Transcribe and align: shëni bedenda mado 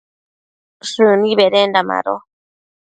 shëni 0.89 1.31
bedenda 1.39 1.81
mado 1.89 2.15